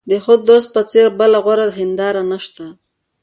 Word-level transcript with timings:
د 0.09 0.11
ښه 0.23 0.35
دوست 0.47 0.69
په 0.75 0.81
څېر 0.91 1.07
بله 1.19 1.37
غوره 1.45 1.67
هنداره 1.77 2.21
نشته. 2.31 2.65